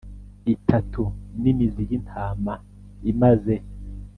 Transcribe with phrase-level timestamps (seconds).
[0.53, 1.03] Itatu
[1.41, 2.53] n im zi y intama
[3.11, 3.55] imaze